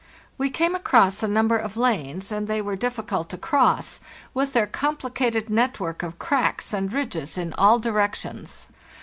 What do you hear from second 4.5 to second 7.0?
their complicated net work of cracks and